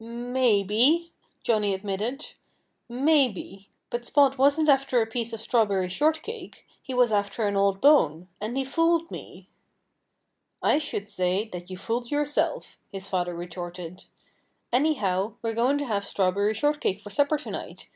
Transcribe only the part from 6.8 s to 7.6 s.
He was after an